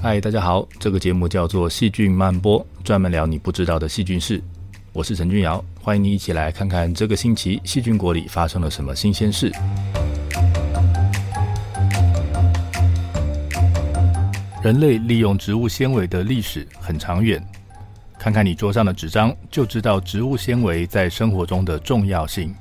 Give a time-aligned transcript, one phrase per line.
[0.00, 4.40] 嗨，大家好，这个节目叫做《细菌漫播》，专门聊你不知道的细菌事。
[4.92, 9.50] 我是陈君尧，欢迎你一起来看看这个星期细菌国里发生了什么新鲜事。
[14.62, 17.44] 人类利用植物纤维的历史很长远，
[18.20, 22.54] 看看你桌上的纸张，就知道植物纤维在生活中的重要性。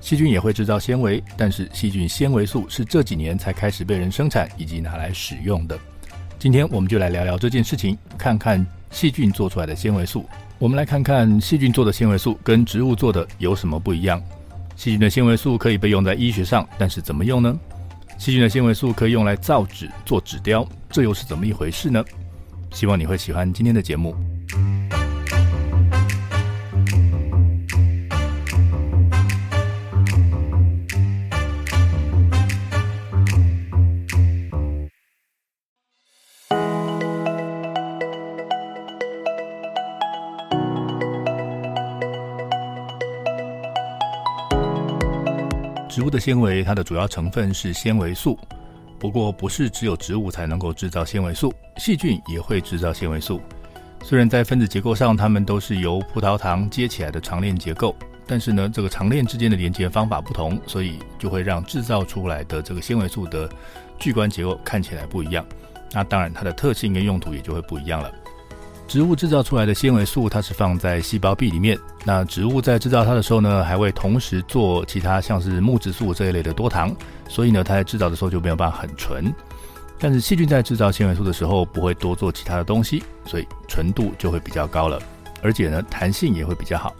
[0.00, 5.76] 细菌也会制造纤维，但是细菌纤维素是这几年才开始被人生产以及拿来使用的。
[6.44, 10.28] 今天我们就来聊聊这件事情，看看细菌做出来的纤维素。
[10.58, 14.22] 我们来看看细菌做的纤维素跟植物做的有什么不一样。
[14.76, 17.58] 细菌的纤维素可以被用在医学上，但是怎么用呢？
[18.18, 22.04] 细菌的纤维素可以用来造纸、做纸雕，这又是怎么一回事呢？
[22.72, 24.14] 希望你会喜欢今天的节目。
[46.04, 48.38] 物的纤维，它的主要成分是纤维素。
[48.98, 53.40] 不过，不是只有植物才能够制造纤维素，细菌也会制造纤维素。
[54.02, 63.48] 虽然在分子结构上，它们都是由葡萄糖接起来的长链结构，但是呢，这个长链之间的连接方法不同，所以就会让制造出来的这个纤维素的
[63.98, 65.44] 聚观结构看起来不一样。
[65.92, 68.12] 那当然，它的特性跟用途也就会不一样了。
[68.86, 71.76] 植物制造出来的纤维素，它是放在细胞壁里面。
[72.04, 76.94] 那植物在制造它的时候呢，还会同时做其他像是木质素这一类的多糖，
[77.28, 79.32] 所以呢，它在制造的时候就没有办法很纯。
[79.98, 85.00] 但是细菌在制造纤维素的时候，不会多做其他的东西，所以纯度就会比较高了，
[85.42, 86.94] 而且呢，弹性也会比较好。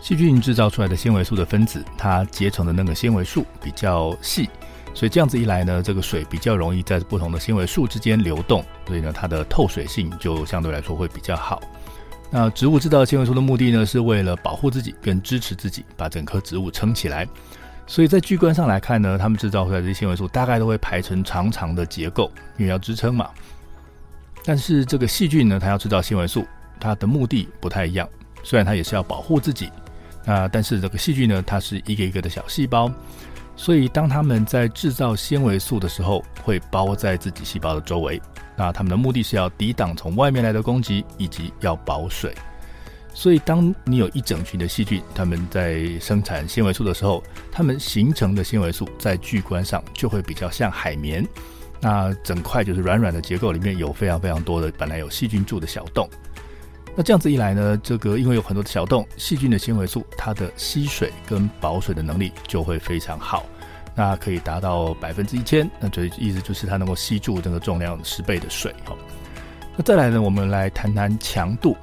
[0.00, 4.48] 细菌制造出来的纤维素的分子，它结成的那个纤维素比较细。
[4.92, 11.62] 所以这样子一来呢，这个水比较容易在不同的纤维素之间流动，所以呢，它的透水性就相对来说会比较好。
[12.30, 17.26] 那植物制造纤维素的目的呢，是为了保护自己跟支持自己，把整棵植物撑起来。
[17.86, 23.30] 所以在巨观上来看呢，它们制造出来的这些纤维素大概都会排成长长的结构，因为要支撑嘛。
[24.44, 26.46] 但是这个细菌呢，它要制造纤维素，
[26.78, 28.08] 它的目的不太一样。
[28.42, 29.70] 虽然它也是要保护自己，
[30.24, 32.90] 那但是这个细菌呢，它是一个一个的小细胞。
[33.62, 38.18] 所以，当他们在制造纤维素的时候，会包在自己细胞的周围。
[38.56, 42.34] 那他们的目的是要抵挡从外面来的攻击，以及要保水。
[43.12, 47.22] 所以，当你有一整群的细菌，他们在生产纤维素的时候，
[47.52, 51.22] 他们形成的纤维素在巨观上就会比较像海绵。
[51.82, 56.08] 那整块就是软软的结构，里面有非常非常多的本来有细菌住的小洞。
[56.96, 63.46] 那这样子一来呢，这个因为有很多的小洞，细菌的纤维素它的吸水跟保水的能力就会非常好，
[63.94, 68.94] 那可以达到百分之一千，那这意思就是它能够吸住这个重量十倍的水哈。
[69.76, 71.76] 那再来呢，我们来谈谈强度。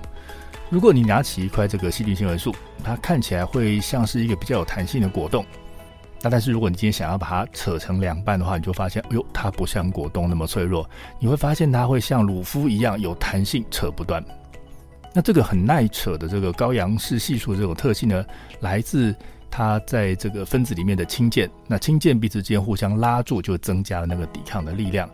[0.70, 2.54] 如果你拿起一块这个细菌纤维素，
[2.84, 5.44] 它看起来会像是一个比较有弹性的果冻，
[6.22, 14.22] 那但是如果你今天想要把它扯成两半的话，你就发现，哎呦，它不像果冻那么脆弱，你会发现它会像乳肤一样有弹性，扯不断。
[15.18, 18.24] 那这个很耐扯的这个高杨氏系数这种特性呢，
[18.60, 19.16] 来自
[19.50, 21.50] 它在这个分子里面的氢键。
[21.66, 25.10] 那氢键彼此之间互相拉住，就增加了那个抵抗的力量。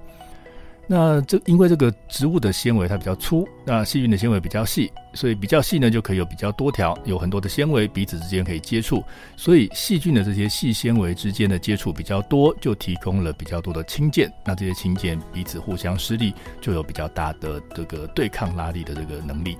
[0.85, 9.01] 那这因为这个植物的纤维它比较粗，那细菌的纤维比较细，所以比较细呢就可以有比较多条，有很多的纤维彼此之间可以接触，
[9.37, 14.31] 所以细菌的这些细纤维之间的接触比较多，就提供了比较多的氢键。
[14.45, 19.57] 那这些氢键彼此互相施力，就有比较大的这个对抗拉力的这个能力。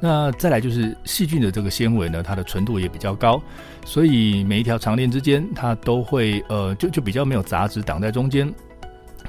[0.00, 3.42] 那再来就是细菌的这个纤维呢，它的纯度也比较高，
[3.84, 8.50] 所以每一条长链之间它都会呃就就比较没有杂质挡在中间，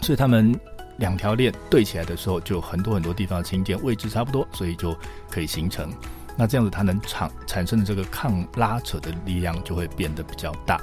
[0.01, 0.57] 所以它们
[0.97, 4.95] 两条链对起来的时候，就很多很多地方的氢键位置差不多，所以就
[5.29, 5.89] 可以形成。
[6.37, 10.81] 那这样子它能产产生的这个抗拉扯的力量就会变得比较大。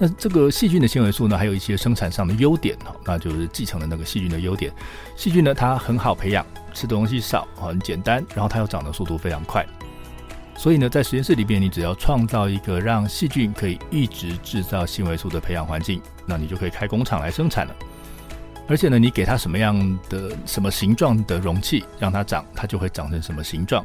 [0.00, 4.72] 那这个细菌的纤维素呢，还有一些生产上的优点哈，那就是继承了那个细菌的优点。
[5.16, 6.44] 细菌呢，它很好培养。
[6.74, 9.66] 吃的东西少，很简单，然后它又长的速度非常快，
[10.56, 17.74] 所以呢，在实验室里边，你只要创造一个让细菌可以一直制造纤维素的培养环境，那你就可以开工厂来生产了。
[18.68, 23.82] 而且呢，你给它什么样的、什么形状的容器让它长，它就会长成什么形状。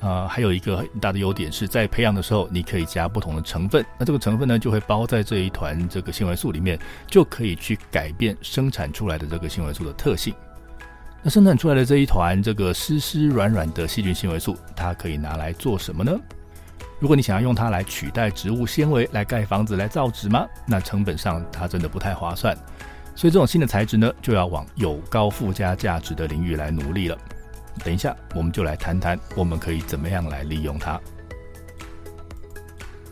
[0.00, 10.34] 啊、呃，还有一个很大的优点是在培养的时候，你可以加不同的成分，那这个成分呢，就会包在这一团这个纤维素里面，就可以去改变生产出来的这个纤维素的特性。
[11.22, 16.16] 那生产出来的这一团这个湿湿软软的细菌纤维素，它可以拿来做什么呢？
[17.00, 20.46] 如果你想要用它来取代植物纤维来盖房子、来造纸吗？
[20.66, 22.56] 那成本上它真的不太划算。
[23.18, 27.18] 所以这种新的材质呢，就要往有高附加价值的领域来努力了。
[27.82, 31.00] 等一下，我们就来谈谈我们可以怎么样来利用它。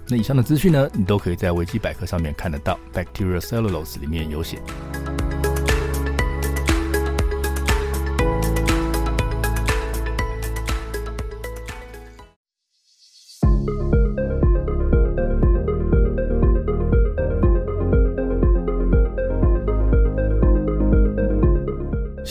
[0.06, 4.62] 那以上的资讯呢，你都可以在维基百科上面看得到，Bacterial Cellulose 里面有写。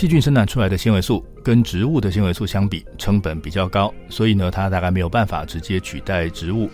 [0.06, 6.69] 细菌生产出来的纤维素跟植物的纤维素相比，成本比较高，所以呢，它大概没有办法直接取代植物。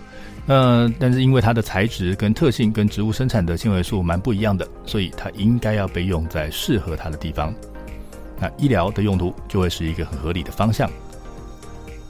[0.45, 7.56] 那但是因为它的材质跟特性跟植物生产的纤维素蛮不一样的，所以它应该要被用在适合它的地方。
[8.38, 10.92] 那医疗的用途就会是一个很合理的方向。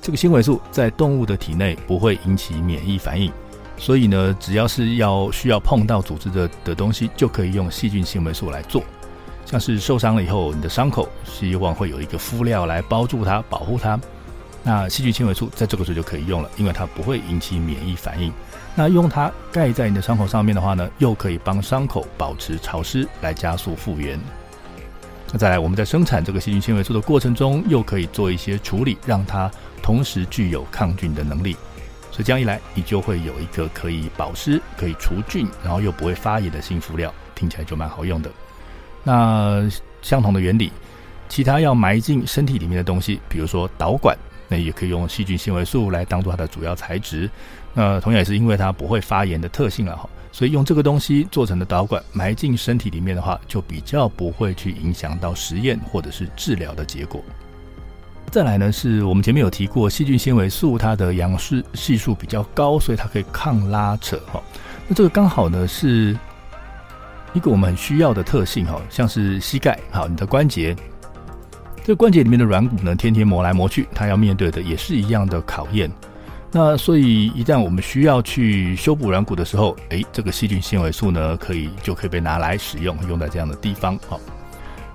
[0.02, 3.32] 这个纤维素在动物的体内不会引起免疫反应，
[3.78, 8.84] 所以呢，只要是要需要碰到组织的的东西，就可以用细菌纤维素来做。
[9.52, 14.00] 像是受伤了以后，你的伤口希望会有一个敷料来包住它、保护它。
[14.64, 18.32] 那细菌纤维素在这个时候就可以用了，因为它不会引起免疫反应。
[18.76, 24.18] 那用它盖在你的伤口上面的话呢，又可以帮伤口保持潮湿，来加速复原。
[25.34, 29.52] 那再来，我们在生产这个细菌纤维素的过程中，又可以做一些处理，让它
[29.82, 31.58] 同时具有抗菌的能力。
[32.10, 38.32] 所以这样一来，你就会有一个可以保湿、可以除菌，然后又不会发炎的新敷料，听起来就蛮好用的。
[39.04, 39.68] 那
[40.02, 40.72] 相同的原理，
[41.28, 44.18] 其他要埋进身体里面的东西，比如说导管，
[44.48, 47.30] 那也可以用细菌纤维素来当做它的主要材质。
[47.74, 57.24] 那同样也是因为它不会发炎的特性了哈，所以用这个东西做成的导管埋进身体里面的话，就比较不会去影响到实验或者是治疗的结果。
[58.30, 64.42] 再来呢，是我们前面有提过，细菌纤维素它的阳式系数比较高，所以它可以抗拉扯哈。
[64.88, 66.18] 那这个刚好呢是。
[67.34, 70.76] 一个我们很需要的特性哈，像是膝盖，好，你的关节，
[71.84, 75.90] 这个关节里面的软骨呢，天天磨来磨去，它要面对的也是一样的考验。
[76.52, 83.98] 那所以一旦我们需要去修补软骨的时候，诶，这个细菌纤维素呢，可以就可以被拿来使用，用在这样的地方。
[84.10, 84.20] 好，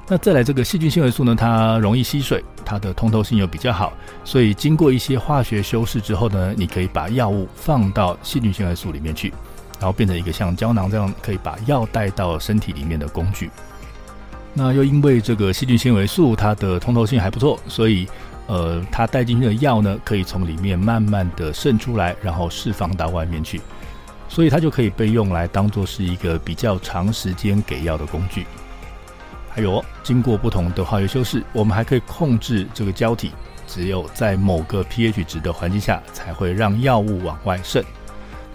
[0.07, 9.33] 那再来这个细菌纤维素呢，它容易吸水，它的通透性又比较好，所以经过一些化学修饰之后呢，你可以把药物放到细菌纤维素里面去。
[9.79, 13.51] 然后变成一个像胶囊这样可以把药带到身体里面的工具。
[14.55, 18.09] 那又因为这个细菌纤维素它的通透性还不错，所以
[18.47, 23.61] 呃，它带进去的药呢，可以从里面慢慢的渗出来，然后释放到外面去，
[24.29, 28.47] 所以它就可以被用来当做是一个比较长时间给药的工具。
[29.51, 33.33] 还有，经过不同的化学修饰，我们还可以控制这个胶体，
[33.67, 37.85] 只有在某个 pH 值的环境下，才会让药物往外渗。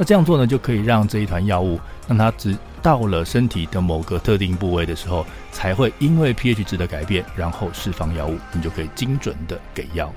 [0.01, 10.11] 那这样做呢，就可以让这一团药物，让它只到了身体的某个特定部位的时候，才会因为 pH 值的改变，然后释放药物，你就可以精准的给药。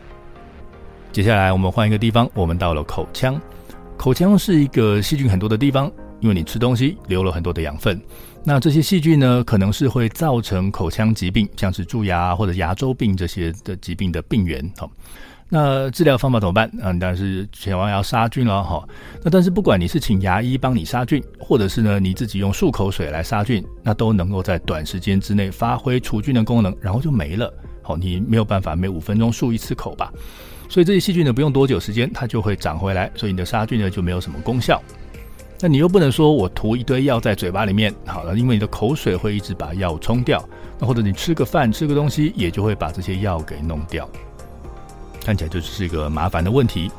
[1.12, 3.38] 接下来我们换一个地方，我们到了口腔。
[3.98, 8.00] 口腔是一个细菌很多的地方，因为你吃东西留了很多的养分，
[8.42, 14.72] 那这些细菌呢，可能是会造成口腔疾病，像是蛀牙或者牙周病这些的疾病的病源。
[14.78, 14.90] 好。
[15.48, 16.70] 那治疗方法怎么办？
[16.82, 18.82] 嗯，当然是千万要杀菌了哈。
[19.22, 27.52] 那但是不管你是请牙医帮你杀菌，或者是呢你自己用漱口水来杀菌，那都能够在短时间之内发挥除菌的功能，然后就没了。
[27.82, 30.12] 好，你没有办法每五分钟漱一次口吧？
[30.68, 34.82] 所以这些细菌呢不用多久时间它就会长回来，所以你的杀菌呢就没有什么功效。
[35.60, 40.42] 那你又不能说我涂一堆药在嘴巴里面，好了，因为你的口水会一直把药冲掉。
[40.80, 44.08] 那或者你吃个饭吃个东西也就会把这些药给弄掉。
[45.24, 46.90] 看起来就只是一个麻烦的问题，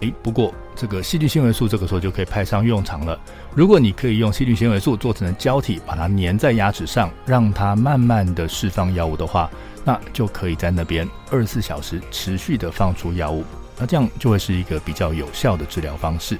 [0.00, 3.18] 诶，不过这个细菌纤维素这个时候就可以派上用场了。
[3.54, 9.50] 如果你可以用细菌纤维素做成的胶体，把它粘在牙齿上，让它慢慢的释放药物的话，
[9.84, 13.44] 那就可以在那边二十四小时持续的放出药物，
[13.78, 16.38] 那这样就会是一个比较有效的治疗方式。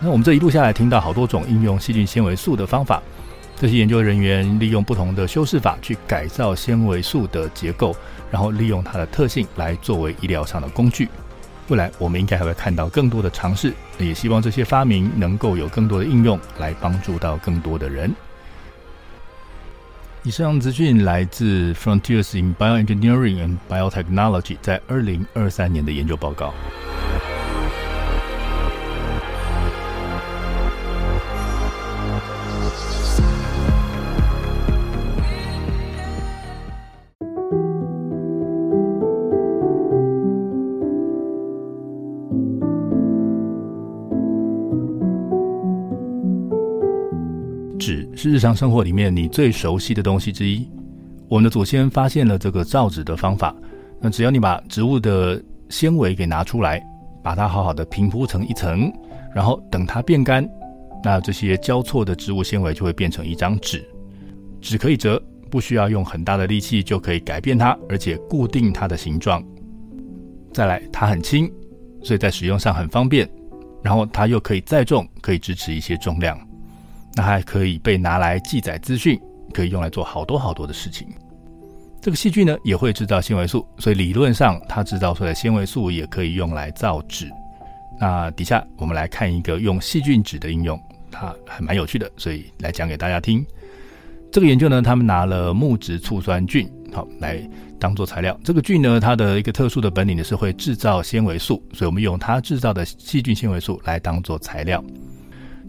[0.00, 3.00] 那我们这一路下来听到好多种应用细菌纤维素的方法。
[3.60, 7.92] 这些研究人员利用不同的修饰法去改造纤维素的结构，
[8.30, 11.08] 然后利用它的特性来作为医疗上的工具。
[11.68, 18.14] 未来我们应该还会看到更多的尝试，也希望这些发明能够有更多的应用，来帮助到更多的人。
[20.24, 26.52] 以上资讯来自 Frontiers in Bioengineering and Biotechnology 在二零二三年的研究报告。
[47.78, 50.68] 纸是日常生活里面你最熟悉的东西之一。
[51.28, 53.54] 我们的祖先发现了这个造纸的方法，
[54.00, 56.82] 那只要你把植物的纤维给拿出来，
[57.22, 58.92] 把它好好的平铺成一层，
[59.34, 60.48] 然后等它变干，
[61.04, 63.86] 那这些交错的植物纤维就会变成一张纸。
[64.60, 69.44] 纸可以折，不需要用很大的力气就可以改变它，而且固定它的形状。
[70.52, 71.52] 再来，它很轻，
[72.02, 73.28] 所以在使用上很方便。
[73.82, 76.36] 然后它又可以载重，可以支持一些重量。
[77.18, 79.20] 那还可以被拿来记载资讯，
[79.52, 81.08] 可以用来做好多好多的事情。
[82.00, 87.28] 这个细菌呢也会制造纤维素，所以理论上它制造出来的纤维素也可以用来造纸。
[87.98, 93.44] 那底下我们来看一个用细菌纸的应用，它还蛮有趣的，所以来讲给大家听。
[94.30, 97.42] 这个研究呢，他们拿了木质醋酸菌，好来
[97.80, 98.38] 当做材料。
[98.44, 104.80] 这个菌呢，它的一个特殊的本领呢是会制造纤维素，所以我们用它制造的细菌纤维素来当做材料。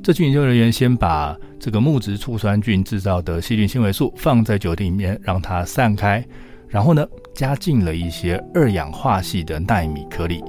[0.01, 6.25] 这群研究人员先把这个木质醋酸菌制造的细菌纤维素放在酒精里面，让它散开，
[6.69, 10.41] 然后呢，加进了一些二氧化矽的纳米颗粒。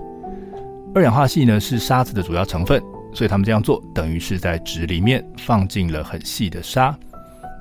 [0.94, 2.80] 二氧化矽呢是沙子的主要成分，
[3.12, 6.96] 所以他们这样做等于是在纸里面放进了很细的沙。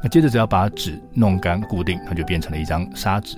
[0.01, 3.35] 那接着只要把纸弄干固定，它就变成了一张砂纸。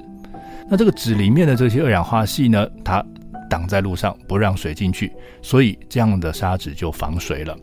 [0.70, 3.04] 那这个纸里面的这些二氧化矽呢，它
[3.50, 7.58] 挡在路上不让水进去，所以这样的砂纸就防水了。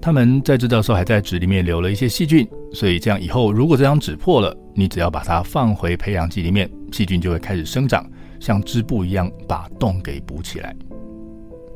[0.00, 8.08] 他们在制造的时候还在纸里面留了一些细菌，所以这样以后如果这张纸破了，你只要把它放回培养基里面，细菌就会开始生长，
[8.40, 10.74] 像织布一样把洞给补起来。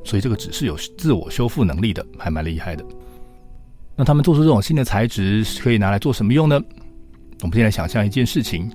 [0.04, 2.84] 所以这个纸是有自我修复能力的，还蛮厉害的。
[3.96, 6.60] 那他们做出这种新的材质可以拿来做什么用呢？
[7.42, 8.70] 我们现在想象一件事情：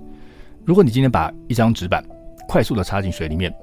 [0.66, 2.04] 如果你今天把一张纸板
[2.48, 3.54] 快速的插进水里面，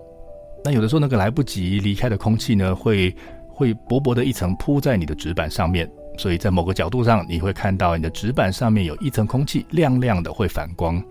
[0.64, 3.14] 那有的时候那个来不及离开的空气呢，会
[3.55, 11.03] 会薄薄的一层铺在你的纸板上面，所以在某个角度上你会看到你的纸板上面有一层空气亮亮的会反光。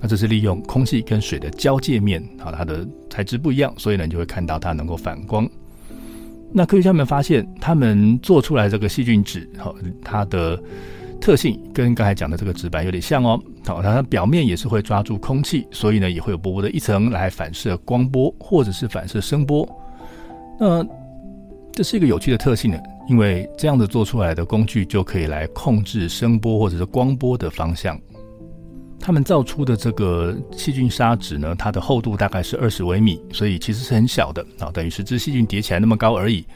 [0.00, 5.48] 那这是利用空气跟水的交界面啊，它的材质不一样，所以呢你就会看到它能够反光。
[6.52, 9.74] 那科学家们发现，他们做出来这个细菌纸，好，
[10.04, 10.60] 它的
[11.20, 13.40] 特性跟刚才讲的这个纸板有点像哦。
[13.64, 19.66] 好，它表面也是会抓住空气，所以呢，也会有薄薄的一层来反射光波或者是反射声波。
[20.58, 20.84] 那
[21.74, 27.98] 这是一个有趣的特性呢，因为这样子做出来的工具就可以来控制声波或者是光波的方向。
[29.00, 36.46] 他们造出的这个细菌砂纸呢，它的厚度大概是二十微米，所以其实是很小的啊，等于是只细菌叠起来那么高而已。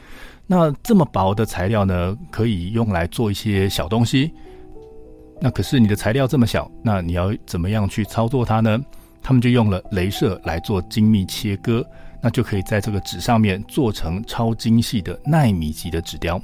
[0.45, 4.31] 那这么薄的材料呢，可以用来做一些小东西。
[5.41, 8.79] 那可是你的材料这么小，那你要怎么样去操作它呢？
[9.21, 11.85] 他们就用了镭射来做精密切割，
[12.21, 16.41] 那就可以在这个纸上面做成超精细的纳米级的纸雕。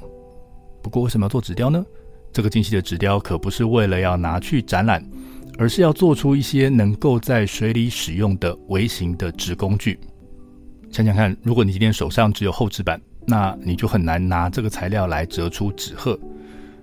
[0.82, 1.84] 不过为什么要做纸雕呢？
[2.32, 5.04] 这个精细的纸雕可不是为了要拿去展览。
[5.56, 9.96] 而是要做出一些能够在水里使用的微型的纸工具。
[10.90, 16.18] 想想看，如果你今天手上只有厚纸板，那你就很难拿这个材料来折出纸鹤。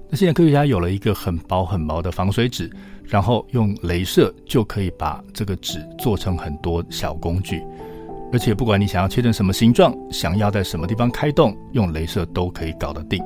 [0.10, 2.72] 那现在科学家有了一个很薄很薄的防水纸，
[3.04, 7.62] 然后用镭射就可以把这个纸做成很多小工具，
[8.34, 13.24] 而且不管你想要切成什么形状，想要在什么地方开洞，用镭射都可以搞得定。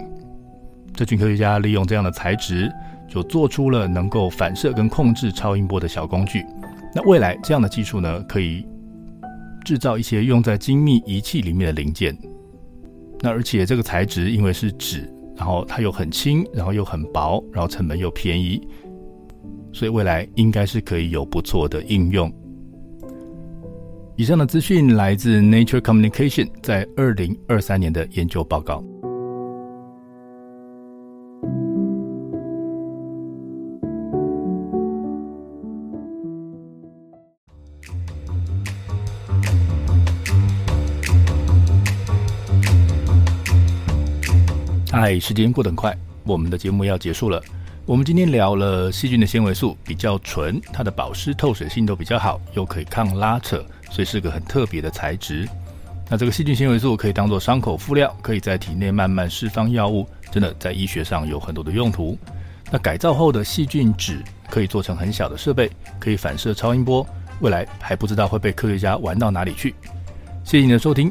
[0.93, 2.71] 这群科学家利用这样的材质。
[3.07, 6.43] 就做出了能够反射跟控制超音波的小工具。
[6.93, 8.65] 那未来这样的技术呢，可以
[9.63, 12.17] 制造一些用在精密仪器里面的零件。
[13.21, 15.07] 那而且这个材质因为是纸，
[15.37, 18.67] 然后它又很轻，然后又很薄，然后成本又便宜，
[19.71, 22.29] 所以未来应该是可以有不错的应用。
[24.17, 28.81] 以上的资讯来自 Nature Communication 在二零二三年的研究报告。
[44.89, 45.93] 嗨，时间过得很快，
[46.23, 47.43] 我们的节目要结束了。
[47.85, 53.63] 我们今天聊了细菌的纤维素比较纯，它的保湿透水性都比较好，又可以抗拉扯，
[53.95, 55.47] 所以是个很特别的材质。
[56.09, 62.17] 那这个细菌纤维素可以当做伤口敷料，可以在体内慢慢释放药物，真的在医学上有很多的用途。
[62.69, 67.07] 那改造后的细菌纸可以做成很小的设备，可以反射超音波，
[67.39, 69.73] 未来还不知道会被科学家玩到哪里去。
[70.43, 71.09] 谢谢你的收听，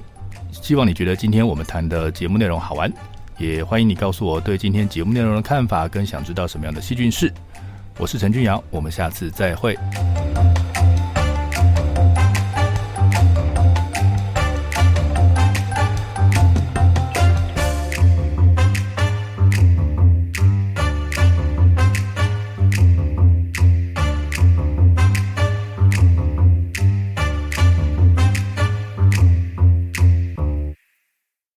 [0.52, 2.92] 希望你觉得今天我们谈的节目内容好玩。
[3.38, 7.32] 也欢迎你告诉我对今天节目内容的看法，跟想知道什么样的细菌事。
[7.96, 9.74] 我是陈俊阳，我们下次再会。